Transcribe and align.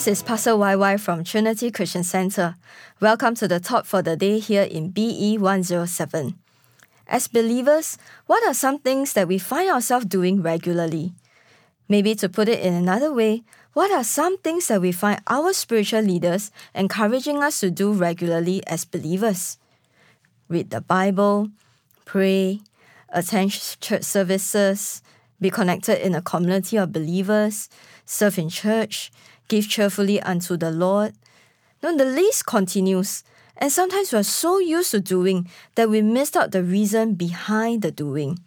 Hi, 0.00 0.04
this 0.04 0.20
is 0.20 0.22
Pastor 0.22 0.52
YY 0.52 0.98
from 0.98 1.24
Trinity 1.24 1.70
Christian 1.70 2.04
Center. 2.04 2.54
Welcome 3.00 3.34
to 3.34 3.46
the 3.46 3.58
Thought 3.58 3.86
for 3.86 4.00
the 4.00 4.16
Day 4.16 4.38
here 4.38 4.62
in 4.62 4.88
BE 4.88 5.36
107. 5.36 6.38
As 7.06 7.28
believers, 7.28 7.98
what 8.24 8.42
are 8.48 8.54
some 8.54 8.78
things 8.78 9.12
that 9.12 9.28
we 9.28 9.36
find 9.36 9.68
ourselves 9.68 10.06
doing 10.06 10.40
regularly? 10.40 11.12
Maybe 11.86 12.14
to 12.14 12.30
put 12.30 12.48
it 12.48 12.60
in 12.60 12.72
another 12.72 13.12
way, 13.12 13.42
what 13.74 13.90
are 13.90 14.02
some 14.02 14.38
things 14.38 14.68
that 14.68 14.80
we 14.80 14.90
find 14.90 15.20
our 15.26 15.52
spiritual 15.52 16.00
leaders 16.00 16.50
encouraging 16.74 17.42
us 17.42 17.60
to 17.60 17.70
do 17.70 17.92
regularly 17.92 18.66
as 18.66 18.86
believers? 18.86 19.58
Read 20.48 20.70
the 20.70 20.80
Bible, 20.80 21.50
pray, 22.06 22.60
attend 23.10 23.50
church 23.52 24.04
services, 24.04 25.02
be 25.42 25.50
connected 25.50 26.02
in 26.02 26.14
a 26.14 26.22
community 26.22 26.78
of 26.78 26.90
believers, 26.90 27.68
serve 28.06 28.38
in 28.38 28.48
church, 28.48 29.10
give 29.50 29.68
cheerfully 29.68 30.22
unto 30.22 30.56
the 30.56 30.70
Lord. 30.70 31.12
Now 31.82 31.94
the 31.94 32.04
list 32.04 32.46
continues, 32.46 33.24
and 33.56 33.70
sometimes 33.70 34.12
we're 34.12 34.22
so 34.22 34.58
used 34.58 34.92
to 34.92 35.00
doing 35.00 35.48
that 35.74 35.90
we 35.90 36.00
missed 36.00 36.36
out 36.36 36.52
the 36.52 36.62
reason 36.62 37.14
behind 37.14 37.82
the 37.82 37.90
doing. 37.90 38.38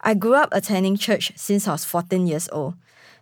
I 0.00 0.14
grew 0.14 0.34
up 0.34 0.48
attending 0.50 0.96
church 0.96 1.32
since 1.36 1.68
I 1.68 1.72
was 1.72 1.84
14 1.84 2.26
years 2.26 2.48
old. 2.50 2.74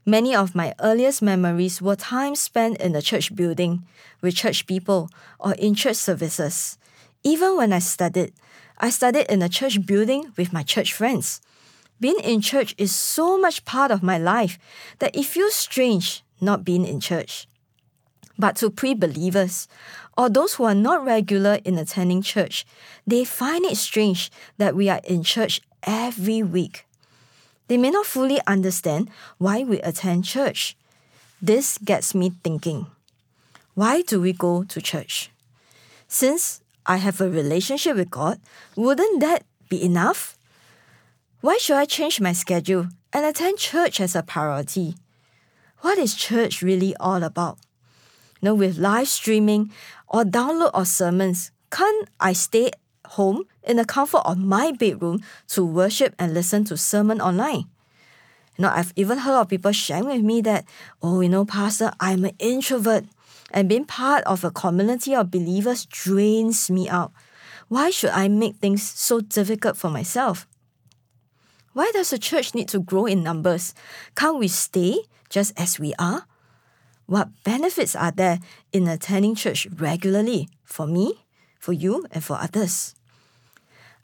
Many 0.06 0.34
of 0.34 0.55
my 0.55 0.72
earliest 0.81 1.20
memories 1.20 1.83
were 1.83 1.97
time 1.97 2.34
spent 2.36 2.81
in 2.81 2.92
the 2.92 3.03
church 3.03 3.34
building, 3.34 3.84
with 4.22 4.36
church 4.36 4.66
people, 4.66 5.11
or 5.38 5.53
in 5.55 5.75
church 5.75 5.97
services. 5.97 6.78
Even 7.22 7.56
when 7.56 7.72
I 7.72 7.81
studied, 7.81 8.33
I 8.78 8.88
studied 8.88 9.27
in 9.28 9.42
a 9.42 9.48
church 9.48 9.84
building 9.84 10.33
with 10.38 10.53
my 10.53 10.62
church 10.62 10.94
friends. 10.94 11.42
Being 12.00 12.20
in 12.20 12.41
church 12.41 12.75
is 12.78 12.94
so 12.94 13.36
much 13.36 13.66
part 13.66 13.91
of 13.91 14.03
my 14.03 14.16
life 14.16 14.58
that 15.00 15.14
it 15.14 15.25
feels 15.25 15.55
strange 15.55 16.22
not 16.41 16.64
being 16.64 16.86
in 16.86 17.00
church. 17.00 17.46
But 18.38 18.56
to 18.56 18.70
pre 18.70 18.94
believers, 18.94 19.69
or 20.16 20.28
those 20.28 20.55
who 20.55 20.64
are 20.64 20.74
not 20.74 21.05
regular 21.05 21.58
in 21.64 21.78
attending 21.78 22.22
church, 22.22 22.64
they 23.06 23.24
find 23.24 23.64
it 23.64 23.77
strange 23.77 24.30
that 24.58 24.74
we 24.74 24.88
are 24.88 25.00
in 25.05 25.22
church 25.22 25.60
every 25.82 26.42
week. 26.42 26.86
They 27.69 27.77
may 27.77 27.91
not 27.91 28.06
fully 28.06 28.41
understand 28.47 29.10
why 29.38 29.62
we 29.62 29.80
attend 29.80 30.24
church. 30.24 30.77
This 31.41 31.78
gets 31.78 32.14
me 32.14 32.32
thinking 32.42 32.86
why 33.75 34.02
do 34.02 34.20
we 34.20 34.32
go 34.32 34.64
to 34.64 34.80
church? 34.82 35.30
Since 36.08 36.60
I 36.84 36.97
have 36.97 37.20
a 37.20 37.30
relationship 37.30 37.97
with 37.97 38.10
God, 38.10 38.41
wouldn't 38.77 39.20
that 39.20 39.44
be 39.69 39.82
enough? 39.82 40.36
Why 41.41 41.56
should 41.56 41.77
I 41.77 41.84
change 41.86 42.20
my 42.20 42.32
schedule 42.32 42.88
and 43.12 43.25
attend 43.25 43.58
church 43.58 44.00
as 44.00 44.14
a 44.16 44.22
priority? 44.22 44.97
What 45.80 45.96
is 45.96 46.14
church 46.14 46.60
really 46.60 46.94
all 47.00 47.22
about? 47.22 47.58
Now, 48.42 48.54
with 48.54 48.76
live 48.76 49.08
streaming 49.08 49.72
or 50.08 50.24
download 50.24 50.72
of 50.74 50.88
sermons, 50.88 51.52
can't 51.70 52.08
I 52.20 52.34
stay 52.34 52.72
home 53.06 53.44
in 53.62 53.76
the 53.76 53.86
comfort 53.86 54.22
of 54.26 54.38
my 54.38 54.72
bedroom 54.72 55.22
to 55.48 55.64
worship 55.64 56.14
and 56.19 56.34
listen 56.34 56.64
to 56.66 56.76
sermon 56.76 57.20
online? 57.20 57.64
You 58.58 58.62
know, 58.62 58.72
I've 58.74 58.92
even 58.94 59.19
heard 59.19 59.40
of 59.40 59.48
people 59.48 59.72
sharing 59.72 60.06
with 60.06 60.20
me 60.22 60.42
that, 60.42 60.66
oh, 61.02 61.20
you 61.20 61.30
know, 61.30 61.46
Pastor, 61.46 61.92
I'm 61.98 62.26
an 62.26 62.36
introvert, 62.38 63.04
and 63.50 63.69
being 63.69 63.86
part 63.86 64.22
of 64.24 64.44
a 64.44 64.50
community 64.50 65.14
of 65.14 65.30
believers 65.30 65.86
drains 65.86 66.70
me 66.70 66.90
out. 66.90 67.12
Why 67.69 67.88
should 67.88 68.10
I 68.10 68.28
make 68.28 68.56
things 68.56 68.82
so 68.82 69.20
difficult 69.20 69.78
for 69.78 69.88
myself? 69.88 70.46
Why 71.72 71.91
does 71.92 72.10
the 72.10 72.19
church 72.19 72.54
need 72.54 72.69
to 72.69 72.81
grow 72.81 73.06
in 73.06 73.22
numbers? 73.22 73.75
Can't 74.16 74.38
we 74.38 74.48
stay 74.48 74.98
just 75.28 75.53
as 75.56 75.78
we 75.78 75.94
are? 75.98 76.26
What 77.06 77.28
benefits 77.44 77.94
are 77.94 78.10
there 78.10 78.41
in 78.72 78.88
attending 78.88 79.36
church 79.36 79.69
regularly 79.76 80.48
for 80.64 80.86
me, 80.86 81.25
for 81.58 81.72
you, 81.72 82.06
and 82.10 82.25
for 82.25 82.36
others? 82.36 82.94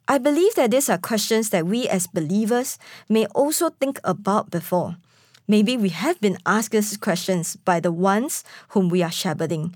I 0.07 0.19
believe 0.19 0.55
that 0.55 0.71
these 0.71 0.89
are 0.89 0.99
questions 0.99 1.51
that 1.51 1.67
we 1.67 1.89
as 1.89 2.07
believers 2.07 2.79
may 3.09 3.27
also 3.27 3.71
think 3.71 3.99
about 4.05 4.51
before. 4.51 4.97
Maybe 5.49 5.77
we 5.77 5.89
have 5.89 6.21
been 6.21 6.39
asked 6.47 6.71
these 6.71 6.97
questions 6.97 7.57
by 7.57 7.81
the 7.81 7.91
ones 7.91 8.45
whom 8.71 8.89
we 8.89 9.03
are 9.03 9.11
shepherding. 9.11 9.75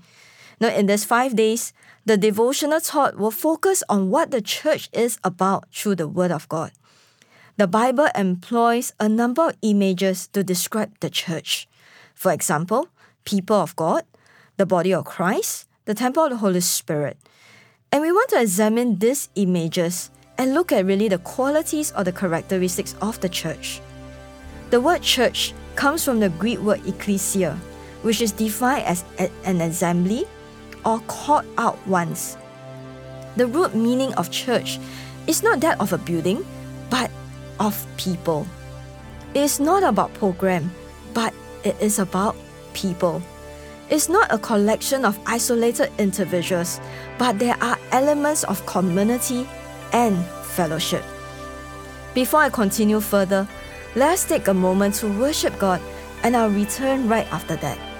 Now, 0.61 0.69
in 0.69 0.85
these 0.85 1.03
five 1.03 1.35
days, 1.35 1.73
the 2.05 2.15
devotional 2.15 2.79
thought 2.79 3.17
will 3.17 3.31
focus 3.31 3.83
on 3.89 4.09
what 4.09 4.31
the 4.31 4.41
church 4.41 4.89
is 4.93 5.19
about 5.23 5.67
through 5.73 5.95
the 5.95 6.07
Word 6.07 6.31
of 6.31 6.47
God. 6.47 6.71
The 7.57 7.67
Bible 7.67 8.07
employs 8.15 8.93
a 8.99 9.09
number 9.09 9.49
of 9.49 9.57
images 9.61 10.27
to 10.27 10.43
describe 10.43 10.97
the 10.99 11.09
church. 11.09 11.67
For 12.15 12.31
example, 12.31 12.87
people 13.25 13.57
of 13.57 13.75
God, 13.75 14.03
the 14.57 14.65
body 14.65 14.93
of 14.93 15.05
Christ, 15.05 15.67
the 15.85 15.93
temple 15.93 16.23
of 16.23 16.29
the 16.31 16.37
Holy 16.37 16.61
Spirit. 16.61 17.17
And 17.91 18.01
we 18.01 18.11
want 18.11 18.29
to 18.29 18.41
examine 18.41 18.99
these 18.99 19.29
images 19.35 20.11
and 20.37 20.53
look 20.53 20.71
at 20.71 20.85
really 20.85 21.09
the 21.09 21.17
qualities 21.19 21.91
or 21.95 22.03
the 22.03 22.11
characteristics 22.11 22.95
of 23.01 23.19
the 23.19 23.29
church. 23.29 23.81
The 24.69 24.79
word 24.79 25.01
church 25.01 25.53
comes 25.75 26.05
from 26.05 26.19
the 26.19 26.29
Greek 26.29 26.59
word 26.59 26.85
ecclesia, 26.87 27.59
which 28.01 28.21
is 28.21 28.31
defined 28.31 28.85
as 28.85 29.03
an 29.43 29.59
assembly 29.61 30.25
or 30.85 30.99
called 31.07 31.45
out 31.57 31.77
ones. 31.85 32.37
The 33.35 33.47
root 33.47 33.75
meaning 33.75 34.13
of 34.15 34.31
church 34.31 34.79
is 35.27 35.43
not 35.43 35.59
that 35.61 35.79
of 35.79 35.93
a 35.93 35.97
building, 35.97 36.45
but 36.89 37.11
of 37.61 37.85
people. 37.95 38.47
It 39.33 39.41
is 39.41 39.59
not 39.59 39.83
about 39.83 40.13
program, 40.15 40.71
but 41.13 41.33
it 41.63 41.79
is 41.79 41.99
about 41.99 42.35
people. 42.73 43.21
It's 43.89 44.09
not 44.09 44.33
a 44.33 44.37
collection 44.37 45.05
of 45.05 45.19
isolated 45.25 45.91
individuals, 45.99 46.81
but 47.17 47.37
there 47.39 47.55
are 47.61 47.77
elements 47.91 48.43
of 48.45 48.65
community 48.65 49.47
and 49.93 50.17
fellowship. 50.55 51.03
Before 52.13 52.41
I 52.41 52.49
continue 52.49 52.99
further, 52.99 53.47
let's 53.95 54.25
take 54.25 54.47
a 54.47 54.53
moment 54.53 54.95
to 54.95 55.07
worship 55.07 55.57
God, 55.59 55.81
and 56.23 56.35
I'll 56.35 56.49
return 56.49 57.07
right 57.07 57.31
after 57.31 57.55
that. 57.57 57.90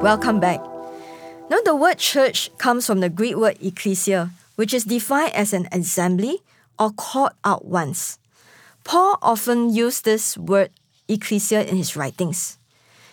Welcome 0.00 0.40
back. 0.40 0.64
Now, 1.50 1.60
the 1.62 1.76
word 1.76 1.98
church 1.98 2.50
comes 2.56 2.86
from 2.86 3.00
the 3.00 3.10
Greek 3.10 3.36
word 3.36 3.58
ecclesia, 3.60 4.30
which 4.56 4.72
is 4.72 4.84
defined 4.84 5.34
as 5.34 5.52
an 5.52 5.68
assembly 5.72 6.40
or 6.78 6.90
called 6.90 7.32
out 7.44 7.66
ones. 7.66 8.18
Paul 8.82 9.18
often 9.20 9.68
used 9.68 10.06
this 10.06 10.38
word 10.38 10.70
ecclesia 11.06 11.68
in 11.68 11.76
his 11.76 11.96
writings. 11.96 12.56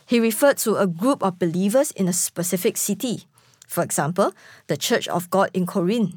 He 0.05 0.21
referred 0.21 0.59
to 0.59 0.77
a 0.77 0.87
group 0.87 1.21
of 1.21 1.37
believers 1.37 1.91
in 1.91 2.07
a 2.07 2.13
specific 2.13 2.77
city, 2.77 3.23
for 3.67 3.83
example, 3.83 4.31
the 4.67 4.77
Church 4.77 5.09
of 5.09 5.29
God 5.29 5.49
in 5.53 5.65
Corinth. 5.65 6.15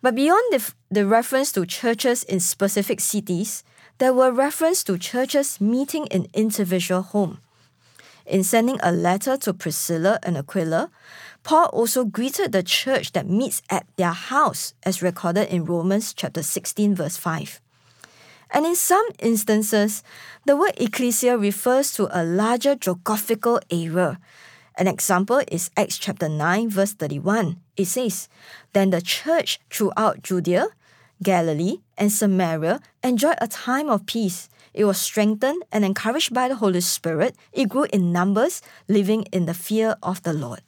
But 0.00 0.14
beyond 0.14 0.52
the, 0.52 0.72
the 0.92 1.06
reference 1.06 1.50
to 1.52 1.66
churches 1.66 2.22
in 2.22 2.38
specific 2.38 3.00
cities, 3.00 3.64
there 3.98 4.12
were 4.12 4.30
reference 4.30 4.84
to 4.84 4.96
churches 4.96 5.60
meeting 5.60 6.06
in 6.06 6.28
individual 6.34 7.02
home. 7.02 7.38
In 8.28 8.44
sending 8.44 8.78
a 8.82 8.92
letter 8.92 9.38
to 9.38 9.54
Priscilla 9.54 10.18
and 10.22 10.36
Aquila, 10.36 10.90
Paul 11.44 11.64
also 11.72 12.04
greeted 12.04 12.52
the 12.52 12.62
church 12.62 13.12
that 13.12 13.26
meets 13.26 13.62
at 13.70 13.86
their 13.96 14.12
house, 14.12 14.74
as 14.82 15.00
recorded 15.00 15.48
in 15.48 15.64
Romans 15.64 16.12
chapter 16.12 16.42
16, 16.42 16.94
verse 16.94 17.16
5. 17.16 17.58
And 18.50 18.66
in 18.66 18.76
some 18.76 19.06
instances, 19.18 20.02
the 20.44 20.56
word 20.56 20.74
ecclesia 20.76 21.38
refers 21.38 21.94
to 21.94 22.08
a 22.12 22.22
larger 22.22 22.74
geographical 22.74 23.60
area. 23.70 24.18
An 24.76 24.88
example 24.88 25.40
is 25.50 25.70
Acts 25.74 25.96
chapter 25.96 26.28
9, 26.28 26.68
verse 26.68 26.92
31. 26.92 27.58
It 27.78 27.86
says, 27.86 28.28
Then 28.74 28.90
the 28.90 29.00
church 29.00 29.58
throughout 29.70 30.22
Judea, 30.22 30.68
Galilee, 31.22 31.80
and 31.96 32.12
Samaria 32.12 32.80
enjoyed 33.02 33.38
a 33.40 33.48
time 33.48 33.88
of 33.88 34.04
peace. 34.04 34.50
It 34.74 34.84
was 34.84 35.00
strengthened 35.00 35.62
and 35.72 35.84
encouraged 35.84 36.32
by 36.32 36.48
the 36.48 36.56
Holy 36.56 36.80
Spirit. 36.80 37.36
It 37.52 37.68
grew 37.68 37.86
in 37.92 38.12
numbers, 38.12 38.62
living 38.88 39.24
in 39.32 39.46
the 39.46 39.54
fear 39.54 39.96
of 40.02 40.22
the 40.22 40.32
Lord. 40.32 40.60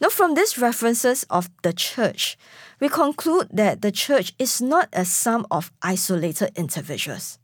Now, 0.00 0.08
from 0.08 0.34
these 0.34 0.58
references 0.58 1.26
of 1.28 1.50
the 1.62 1.72
church, 1.72 2.38
we 2.78 2.88
conclude 2.88 3.48
that 3.52 3.82
the 3.82 3.90
church 3.90 4.32
is 4.38 4.62
not 4.62 4.88
a 4.92 5.04
sum 5.04 5.46
of 5.50 5.72
isolated 5.82 6.52
individuals. 6.54 7.38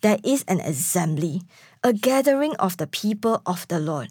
There 0.00 0.18
is 0.22 0.44
an 0.46 0.60
assembly, 0.60 1.42
a 1.82 1.92
gathering 1.92 2.54
of 2.56 2.76
the 2.76 2.86
people 2.86 3.42
of 3.44 3.66
the 3.68 3.80
Lord. 3.80 4.10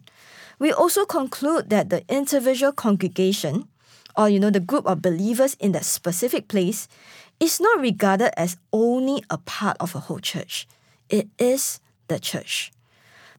We 0.60 0.74
also 0.74 1.06
conclude 1.06 1.70
that 1.70 1.90
the 1.90 2.04
individual 2.10 2.74
congregation, 2.74 3.70
or 4.18 4.28
you 4.28 4.40
know, 4.42 4.50
the 4.50 4.60
group 4.60 4.86
of 4.86 5.02
believers 5.02 5.56
in 5.60 5.72
that 5.72 5.86
specific 5.86 6.50
place, 6.50 6.90
is 7.40 7.62
not 7.62 7.80
regarded 7.80 8.38
as 8.38 8.58
only 8.74 9.24
a 9.30 9.38
part 9.38 9.78
of 9.80 9.96
a 9.96 10.00
whole 10.00 10.20
church. 10.20 10.68
It 11.10 11.28
is 11.38 11.80
the 12.08 12.20
church. 12.20 12.72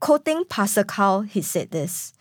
Quoting 0.00 0.44
Pastor 0.44 0.84
Carl, 0.84 1.22
he 1.22 1.42
said 1.42 1.70
this 1.70 2.12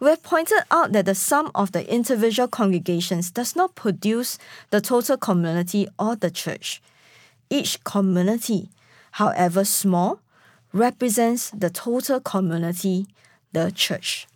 we 0.00 0.10
have 0.10 0.22
pointed 0.22 0.60
out 0.70 0.92
that 0.92 1.06
the 1.06 1.14
sum 1.14 1.50
of 1.56 1.72
the 1.72 1.92
individual 1.92 2.46
congregations 2.46 3.32
does 3.32 3.56
not 3.56 3.74
produce 3.74 4.38
the 4.70 4.80
total 4.80 5.16
community 5.16 5.88
or 5.98 6.14
the 6.14 6.30
church. 6.30 6.80
Each 7.50 7.82
community, 7.82 8.70
however 9.12 9.64
small, 9.64 10.20
represents 10.72 11.50
the 11.50 11.70
total 11.70 12.20
community, 12.20 13.06
the 13.52 13.72
church. 13.72 14.28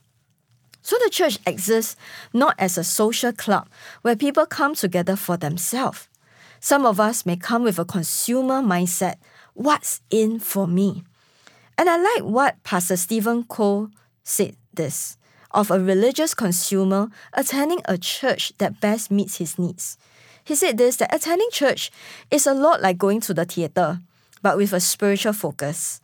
So 0.83 0.97
the 1.05 1.11
church 1.11 1.39
exists 1.47 1.95
not 2.33 2.57
as 2.59 2.77
a 2.77 2.83
social 2.83 3.33
club 3.33 3.69
where 4.03 4.17
people 4.17 4.47
come 4.47 4.75
together 4.75 5.15
for 5.15 5.37
themselves. 5.37 6.09
Some 6.59 6.85
of 6.85 6.99
us 6.99 7.25
may 7.25 7.37
come 7.37 7.63
with 7.63 7.79
a 7.79 7.85
consumer 7.85 8.63
mindset 8.63 9.17
what's 9.55 10.01
in 10.11 10.39
for 10.39 10.67
me? 10.67 11.05
And 11.79 11.89
I 11.89 11.97
like 11.97 12.25
what 12.25 12.63
Pastor 12.63 12.97
Stephen 12.97 13.45
Cole 13.45 13.91
said 14.23 14.57
this 14.75 15.17
of 15.51 15.71
a 15.71 15.79
religious 15.79 16.35
consumer 16.35 17.09
attending 17.35 17.81
a 17.85 17.99
church 17.99 18.53
that 18.59 18.81
best 18.81 19.11
meets 19.11 19.37
his 19.37 19.59
needs. 19.59 19.99
He 20.45 20.55
said 20.55 20.79
this 20.79 20.97
that 20.97 21.15
attending 21.15 21.51
church 21.51 21.91
is 22.31 22.47
a 22.47 22.55
lot 22.55 22.83
like 22.83 22.99
going 22.99 23.21
to 23.23 23.35
the 23.35 23.45
theater, 23.45 24.01
but 24.43 24.57
with 24.57 24.73
a 24.73 24.81
spiritual 24.81 25.33
focus. 25.33 26.01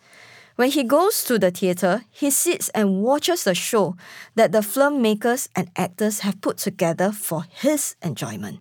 When 0.56 0.70
he 0.70 0.82
goes 0.82 1.22
to 1.24 1.38
the 1.38 1.50
theater, 1.50 2.02
he 2.10 2.30
sits 2.30 2.68
and 2.70 3.02
watches 3.02 3.44
the 3.44 3.54
show 3.54 3.96
that 4.34 4.52
the 4.52 4.58
filmmakers 4.58 5.48
and 5.54 5.70
actors 5.76 6.20
have 6.20 6.40
put 6.40 6.58
together 6.58 7.12
for 7.12 7.44
his 7.48 7.94
enjoyment. 8.02 8.58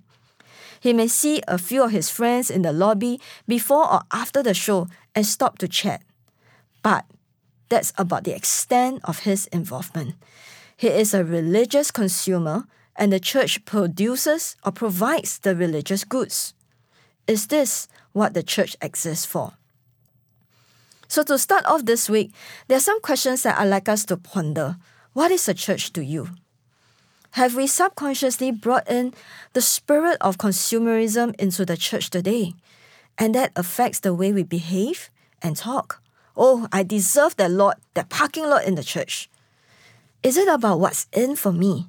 He 0.80 0.94
may 0.94 1.08
see 1.08 1.42
a 1.48 1.58
few 1.58 1.84
of 1.84 1.92
his 1.92 2.10
friends 2.10 2.50
in 2.50 2.62
the 2.62 2.72
lobby 2.72 3.20
before 3.48 3.92
or 3.92 4.02
after 4.12 4.44
the 4.44 4.54
show 4.54 4.88
and 5.16 5.26
stop 5.26 5.58
to 5.60 5.68
chat. 5.68 6.02
But 6.84 7.06
that's 7.70 7.94
about 7.98 8.24
the 8.24 8.36
extent 8.36 9.02
of 9.04 9.20
his 9.20 9.48
involvement. 9.48 10.16
He 10.78 10.88
is 10.88 11.14
a 11.14 11.24
religious 11.24 11.92
consumer, 11.92 12.66
and 12.96 13.12
the 13.12 13.20
church 13.20 13.64
produces 13.66 14.56
or 14.66 14.72
provides 14.72 15.40
the 15.40 15.56
religious 15.56 16.04
goods. 16.04 16.54
Is 17.28 17.48
this 17.48 17.88
what 18.14 18.34
the 18.34 18.44
church 18.44 18.76
exists 18.82 19.26
for? 19.26 19.54
So, 21.08 21.24
to 21.24 21.38
start 21.38 21.66
off 21.66 21.86
this 21.86 22.10
week, 22.10 22.34
there 22.68 22.78
are 22.78 22.82
some 22.82 23.02
questions 23.02 23.44
that 23.44 23.58
I'd 23.60 23.70
like 23.70 23.88
us 23.88 24.06
to 24.06 24.18
ponder. 24.18 24.78
What 25.14 25.32
is 25.32 25.48
a 25.48 25.54
church 25.54 25.94
to 25.94 26.04
you? 26.04 26.30
Have 27.38 27.54
we 27.54 27.68
subconsciously 27.68 28.50
brought 28.50 28.90
in 28.90 29.14
the 29.54 29.62
spirit 29.62 30.18
of 30.22 30.40
consumerism 30.40 31.36
into 31.36 31.66
the 31.66 31.78
church 31.78 32.10
today? 32.10 32.56
And 33.16 33.36
that 33.36 33.52
affects 33.56 34.00
the 34.00 34.12
way 34.12 34.34
we 34.34 34.42
behave 34.42 35.12
and 35.44 35.56
talk. 35.56 36.02
Oh, 36.36 36.68
I 36.74 36.82
deserve 36.82 37.36
that 37.36 37.52
lot, 37.52 37.80
that 37.94 38.10
parking 38.10 38.50
lot 38.50 38.66
in 38.66 38.74
the 38.74 38.84
church. 38.84 39.30
Is 40.24 40.36
it 40.36 40.48
about 40.48 40.80
what's 40.80 41.06
in 41.14 41.36
for 41.36 41.52
me? 41.52 41.86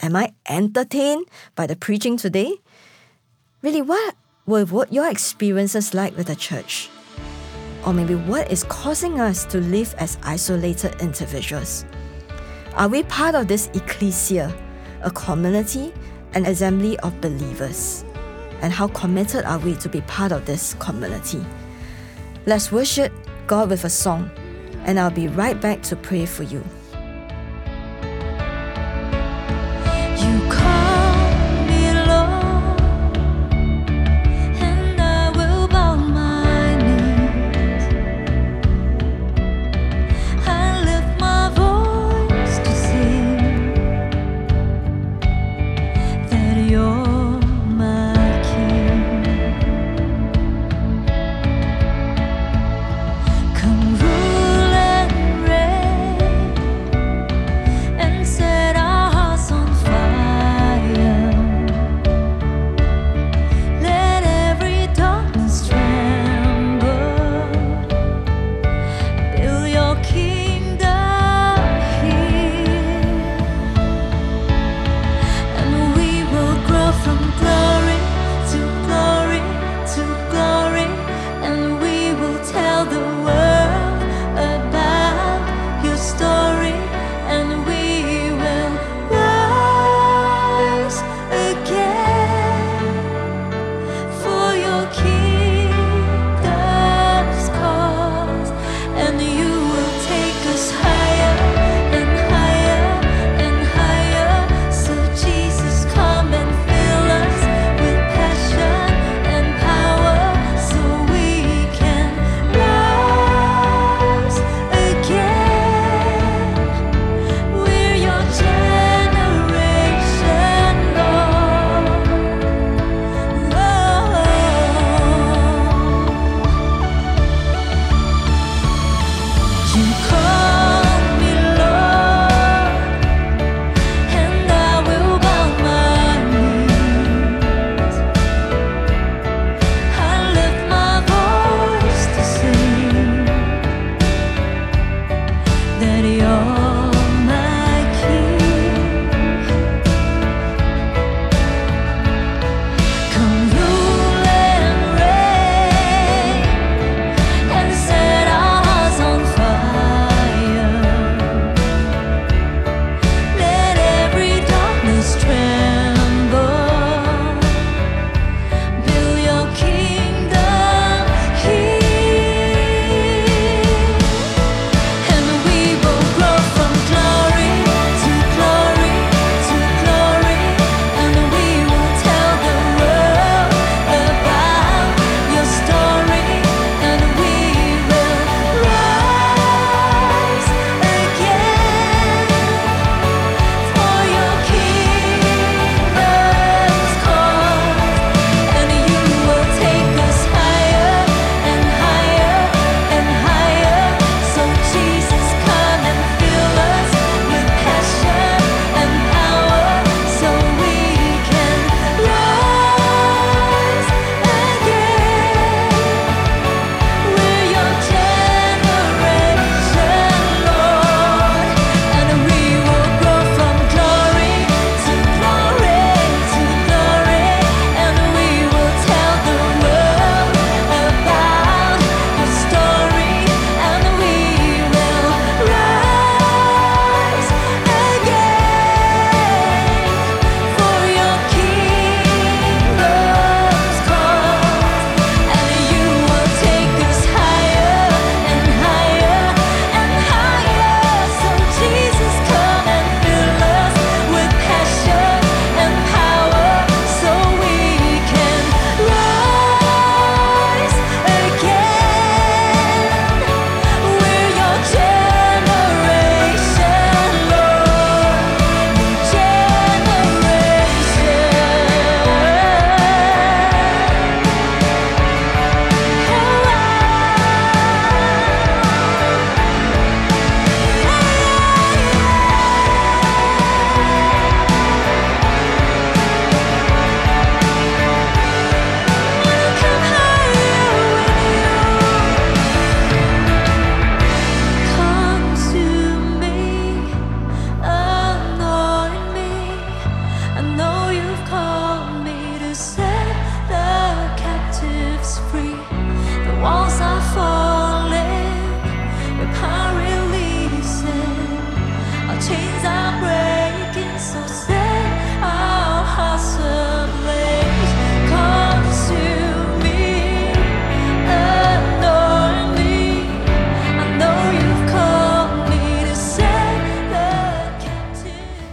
Am 0.00 0.16
I 0.16 0.34
entertained 0.48 1.26
by 1.54 1.68
the 1.68 1.76
preaching 1.76 2.16
today? 2.16 2.52
Really, 3.62 3.82
what 3.82 4.16
were 4.46 4.64
what 4.64 4.92
your 4.92 5.08
experiences 5.08 5.94
like 5.94 6.16
with 6.16 6.26
the 6.26 6.34
church? 6.34 6.90
Or 7.86 7.92
maybe 7.92 8.16
what 8.16 8.50
is 8.50 8.64
causing 8.64 9.20
us 9.20 9.44
to 9.44 9.58
live 9.58 9.94
as 9.98 10.18
isolated 10.24 11.00
individuals? 11.00 11.84
Are 12.74 12.88
we 12.88 13.04
part 13.04 13.36
of 13.36 13.46
this 13.46 13.70
ecclesia, 13.74 14.52
a 15.02 15.10
community, 15.10 15.92
an 16.34 16.46
assembly 16.46 16.98
of 17.00 17.20
believers? 17.20 18.04
And 18.60 18.72
how 18.72 18.88
committed 18.88 19.44
are 19.44 19.58
we 19.58 19.74
to 19.76 19.88
be 19.88 20.00
part 20.02 20.32
of 20.32 20.46
this 20.46 20.74
community? 20.74 21.44
Let's 22.46 22.72
worship 22.72 23.12
God 23.46 23.70
with 23.70 23.84
a 23.84 23.90
song, 23.90 24.30
and 24.84 24.98
I'll 24.98 25.10
be 25.10 25.28
right 25.28 25.60
back 25.60 25.82
to 25.84 25.96
pray 25.96 26.26
for 26.26 26.44
you. 26.44 26.64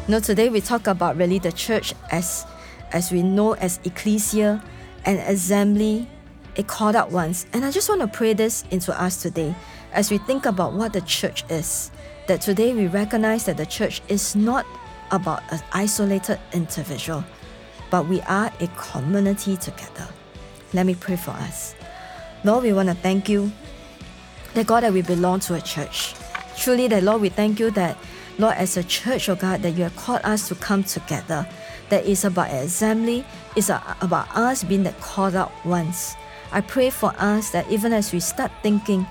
Know, 0.10 0.20
today 0.20 0.50
we 0.50 0.60
talk 0.60 0.88
about 0.88 1.18
really 1.18 1.40
the 1.40 1.52
church 1.52 1.94
as 2.12 2.46
as 2.92 3.12
we 3.12 3.22
know 3.22 3.54
as 3.54 3.80
ecclesia, 3.84 4.64
an 5.06 5.18
assembly, 5.18 6.08
a 6.58 6.64
called 6.64 6.96
out 6.96 7.12
ones. 7.12 7.46
And 7.54 7.64
I 7.64 7.70
just 7.70 7.88
want 7.88 8.02
to 8.02 8.08
pray 8.08 8.34
this 8.34 8.64
into 8.72 9.00
us 9.00 9.22
today 9.22 9.54
as 9.94 10.10
we 10.10 10.18
think 10.18 10.48
about 10.48 10.74
what 10.74 10.94
the 10.94 11.02
church 11.02 11.44
is. 11.50 11.92
That 12.28 12.42
today 12.42 12.74
we 12.74 12.88
recognize 12.88 13.46
that 13.46 13.58
the 13.58 13.66
church 13.66 14.02
is 14.08 14.36
not 14.36 14.66
about 15.12 15.44
an 15.52 15.62
isolated 15.72 16.40
individual, 16.54 17.24
but 17.92 18.08
we 18.08 18.22
are 18.22 18.52
a 18.60 18.68
community 18.78 19.58
together. 19.58 20.08
Let 20.74 20.86
me 20.86 20.96
pray 20.96 21.16
for 21.16 21.32
us. 21.32 21.76
Lord, 22.44 22.64
we 22.64 22.74
want 22.74 22.90
to 22.90 22.96
thank 22.96 23.30
you 23.30 23.52
that 24.54 24.66
God 24.66 24.82
that 24.82 24.94
we 24.94 25.02
belong 25.02 25.40
to 25.42 25.56
a 25.56 25.62
church. 25.62 26.16
Truly, 26.58 26.88
that 26.88 27.04
Lord, 27.04 27.22
we 27.22 27.30
thank 27.30 27.60
you 27.60 27.70
that 27.72 27.98
Lord, 28.40 28.56
as 28.56 28.78
a 28.78 28.84
church, 28.84 29.28
oh 29.28 29.36
God, 29.36 29.62
that 29.62 29.72
you 29.72 29.84
have 29.84 29.96
called 29.98 30.22
us 30.24 30.48
to 30.48 30.56
come 30.56 30.84
together. 30.84 31.46
That 31.90 32.06
is 32.06 32.24
about 32.24 32.50
assembly, 32.52 33.26
it's 33.56 33.70
about 33.70 34.36
us 34.36 34.64
being 34.64 34.84
the 34.84 34.94
called 34.94 35.36
out 35.36 35.52
ones. 35.66 36.16
I 36.52 36.62
pray 36.62 36.90
for 36.90 37.14
us 37.18 37.52
that 37.52 37.70
even 37.70 37.94
as 37.94 38.14
we 38.14 38.20
start 38.20 38.52
thinking, 38.64 39.06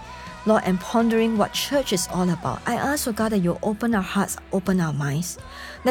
Lord, 0.47 0.63
and 0.65 0.81
pondering 0.81 1.37
what 1.37 1.53
church 1.53 1.93
is 1.93 2.09
all 2.11 2.31
about, 2.31 2.63
I 2.67 2.75
ask, 2.75 3.07
oh 3.07 3.13
God, 3.13 3.33
that 3.33 3.41
you 3.41 3.59
open 3.63 3.95
our 3.95 4.03
hearts, 4.03 4.39
open 4.53 4.81
our 4.81 4.95
minds. 4.95 5.39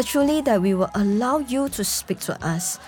Truly 0.04 0.42
that 0.42 0.62
we 0.62 0.74
will 0.74 0.90
allow 0.96 1.38
you 1.40 1.70
to 1.70 1.84
speak 1.84 2.20
to 2.22 2.46
us. 2.46 2.80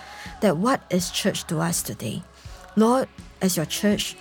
That 0.42 0.58
what 0.58 0.82
is 0.90 1.12
church 1.12 1.46
to 1.48 1.60
us 1.60 1.84
today? 1.84 2.24
Lord, 2.76 3.08
as 3.42 3.56
your 3.56 3.66
church, 3.66 4.16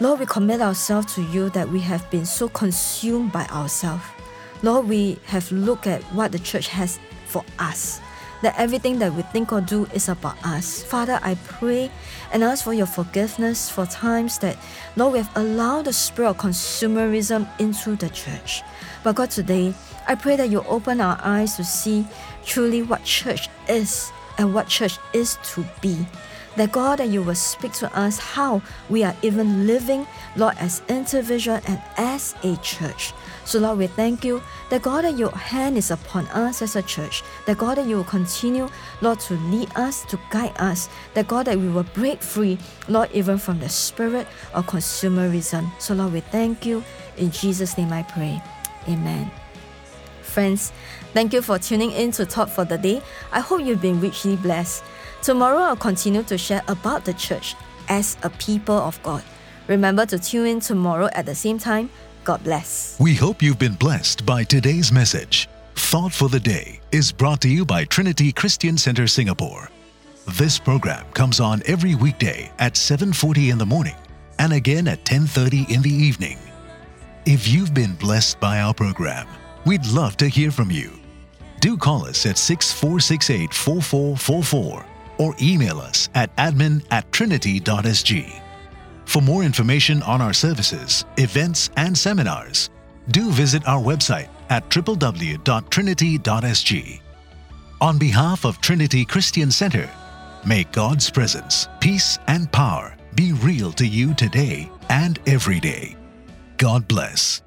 Lord, 0.00 0.20
we 0.20 0.26
commit 0.26 0.60
ourselves 0.60 1.14
to 1.14 1.22
you 1.22 1.48
that 1.50 1.68
we 1.68 1.80
have 1.80 2.10
been 2.10 2.26
so 2.26 2.48
consumed 2.48 3.32
by 3.32 3.46
ourselves. 3.46 4.04
Lord, 4.64 4.88
we 4.88 5.18
have 5.26 5.52
looked 5.52 5.86
at 5.86 6.02
what 6.14 6.32
the 6.32 6.38
church 6.38 6.68
has 6.68 6.98
for 7.26 7.44
us. 7.58 8.00
That 8.40 8.58
everything 8.58 8.98
that 8.98 9.12
we 9.12 9.20
think 9.20 9.52
or 9.52 9.60
do 9.60 9.84
is 9.92 10.08
about 10.08 10.42
us. 10.42 10.82
Father, 10.82 11.20
I 11.22 11.34
pray 11.34 11.90
and 12.32 12.42
ask 12.42 12.64
for 12.64 12.72
your 12.72 12.86
forgiveness 12.86 13.68
for 13.68 13.84
times 13.84 14.38
that, 14.38 14.56
Lord, 14.96 15.12
we 15.12 15.18
have 15.18 15.30
allowed 15.36 15.84
the 15.84 15.92
spirit 15.92 16.30
of 16.30 16.38
consumerism 16.38 17.46
into 17.58 17.94
the 17.94 18.08
church. 18.08 18.62
But 19.02 19.16
God, 19.16 19.30
today, 19.30 19.74
I 20.08 20.14
pray 20.14 20.36
that 20.36 20.48
you 20.48 20.62
open 20.62 20.98
our 21.02 21.18
eyes 21.22 21.56
to 21.56 21.64
see 21.64 22.06
truly 22.46 22.80
what 22.80 23.04
church 23.04 23.50
is 23.68 24.10
and 24.38 24.54
what 24.54 24.68
church 24.68 24.98
is 25.12 25.36
to 25.52 25.62
be. 25.82 26.06
That 26.56 26.72
God, 26.72 27.00
that 27.00 27.08
you 27.08 27.22
will 27.22 27.34
speak 27.34 27.72
to 27.74 27.94
us 27.98 28.18
how 28.18 28.62
we 28.88 29.04
are 29.04 29.14
even 29.20 29.66
living, 29.66 30.06
Lord, 30.36 30.54
as 30.58 30.80
individual 30.88 31.60
and 31.66 31.82
as 31.98 32.34
a 32.42 32.56
church. 32.62 33.12
So, 33.44 33.58
Lord, 33.58 33.78
we 33.78 33.86
thank 33.86 34.24
you 34.24 34.42
that 34.70 34.82
God, 34.82 35.04
that 35.04 35.18
your 35.18 35.30
hand 35.30 35.76
is 35.76 35.90
upon 35.90 36.26
us 36.28 36.62
as 36.62 36.76
a 36.76 36.82
church, 36.82 37.22
that 37.46 37.58
God, 37.58 37.76
that 37.76 37.86
you 37.86 37.96
will 37.96 38.04
continue, 38.04 38.68
Lord, 39.02 39.20
to 39.20 39.34
lead 39.34 39.68
us, 39.76 40.04
to 40.06 40.18
guide 40.30 40.54
us, 40.58 40.88
that 41.12 41.28
God, 41.28 41.46
that 41.46 41.58
we 41.58 41.68
will 41.68 41.84
break 41.94 42.22
free, 42.22 42.58
Lord, 42.88 43.10
even 43.12 43.38
from 43.38 43.60
the 43.60 43.68
spirit 43.68 44.26
of 44.54 44.66
consumerism. 44.66 45.70
So, 45.78 45.94
Lord, 45.94 46.12
we 46.14 46.20
thank 46.20 46.64
you 46.64 46.82
In 47.16 47.30
Jesus' 47.30 47.78
name 47.78 47.92
I 47.92 48.02
pray. 48.02 48.42
Amen. 48.88 49.30
Friends, 50.22 50.72
thank 51.12 51.32
you 51.32 51.42
for 51.42 51.58
tuning 51.58 51.92
in 51.92 52.10
to 52.12 52.26
Thought 52.26 52.50
for 52.50 52.64
the 52.64 52.76
Day. 52.76 53.02
I 53.30 53.40
hope 53.40 53.62
you've 53.62 53.80
been 53.80 54.00
richly 54.00 54.36
blessed. 54.36 54.82
Tomorrow 55.22 55.58
I'll 55.58 55.76
continue 55.76 56.22
to 56.24 56.36
share 56.36 56.62
about 56.68 57.04
the 57.04 57.14
church 57.14 57.54
as 57.88 58.16
a 58.22 58.30
people 58.30 58.74
of 58.74 59.00
God. 59.02 59.22
Remember 59.68 60.04
to 60.06 60.18
tune 60.18 60.46
in 60.46 60.60
tomorrow 60.60 61.08
at 61.12 61.26
the 61.26 61.34
same 61.34 61.58
time. 61.58 61.88
God 62.24 62.42
bless. 62.42 62.98
We 62.98 63.14
hope 63.14 63.42
you've 63.42 63.58
been 63.58 63.74
blessed 63.74 64.24
by 64.24 64.44
today's 64.44 64.90
message. 64.90 65.48
Thought 65.76 66.12
for 66.12 66.28
the 66.28 66.40
Day 66.40 66.80
is 66.90 67.12
brought 67.12 67.40
to 67.42 67.48
you 67.48 67.64
by 67.64 67.84
Trinity 67.84 68.32
Christian 68.32 68.78
Center 68.78 69.06
Singapore. 69.06 69.68
This 70.38 70.58
program 70.58 71.04
comes 71.12 71.38
on 71.38 71.62
every 71.66 71.94
weekday 71.94 72.50
at 72.58 72.74
7:40 72.76 73.50
in 73.50 73.58
the 73.58 73.66
morning 73.66 73.96
and 74.38 74.52
again 74.52 74.88
at 74.88 75.04
10:30 75.04 75.66
in 75.68 75.82
the 75.82 75.92
evening. 75.92 76.38
If 77.26 77.46
you've 77.46 77.74
been 77.74 77.94
blessed 77.94 78.40
by 78.40 78.60
our 78.60 78.74
program, 78.74 79.26
we'd 79.66 79.86
love 79.86 80.16
to 80.18 80.28
hear 80.28 80.50
from 80.50 80.70
you. 80.70 80.98
Do 81.60 81.76
call 81.76 82.06
us 82.06 82.26
at 82.26 82.38
6468 82.38 83.52
4444 83.52 84.84
or 85.18 85.34
email 85.40 85.78
us 85.78 86.08
at 86.14 86.34
admin 86.36 86.82
at 86.90 87.10
trinity.sg. 87.12 88.43
For 89.04 89.22
more 89.22 89.42
information 89.42 90.02
on 90.02 90.20
our 90.20 90.32
services, 90.32 91.04
events, 91.16 91.70
and 91.76 91.96
seminars, 91.96 92.70
do 93.10 93.30
visit 93.30 93.66
our 93.68 93.82
website 93.82 94.28
at 94.50 94.68
www.trinity.sg. 94.70 97.00
On 97.80 97.98
behalf 97.98 98.44
of 98.44 98.60
Trinity 98.60 99.04
Christian 99.04 99.50
Center, 99.50 99.90
may 100.46 100.64
God's 100.64 101.10
presence, 101.10 101.68
peace, 101.80 102.18
and 102.26 102.50
power 102.50 102.96
be 103.14 103.32
real 103.32 103.72
to 103.72 103.86
you 103.86 104.14
today 104.14 104.70
and 104.88 105.18
every 105.26 105.60
day. 105.60 105.96
God 106.56 106.88
bless. 106.88 107.43